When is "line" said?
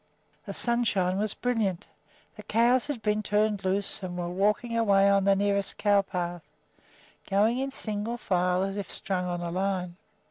9.51-9.97